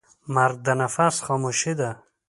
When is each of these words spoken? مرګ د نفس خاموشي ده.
مرګ 0.35 0.57
د 0.65 0.67
نفس 0.81 1.15
خاموشي 1.25 1.73
ده. 1.79 1.89